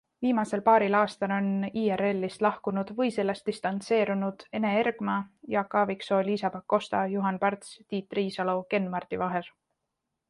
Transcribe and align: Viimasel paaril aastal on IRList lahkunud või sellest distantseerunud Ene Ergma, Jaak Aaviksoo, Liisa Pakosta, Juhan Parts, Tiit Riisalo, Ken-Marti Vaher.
Viimasel 0.25 0.61
paaril 0.67 0.95
aastal 0.99 1.33
on 1.35 1.49
IRList 1.81 2.45
lahkunud 2.45 2.93
või 3.01 3.11
sellest 3.17 3.51
distantseerunud 3.51 4.47
Ene 4.61 4.71
Ergma, 4.79 5.19
Jaak 5.57 5.77
Aaviksoo, 5.83 6.23
Liisa 6.31 6.53
Pakosta, 6.57 7.03
Juhan 7.17 7.41
Parts, 7.47 7.79
Tiit 7.91 8.21
Riisalo, 8.21 8.61
Ken-Marti 8.75 9.25
Vaher. 9.25 9.55